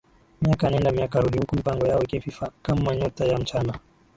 miaka 0.41 0.69
nenda 0.69 0.91
miaka 0.91 1.21
rudi 1.21 1.37
huku 1.37 1.55
mipango 1.55 1.87
yao 1.87 2.03
ikififa 2.03 2.51
kama 2.61 2.95
nyota 2.95 3.25
ya 3.25 3.37
mchana 3.37 3.79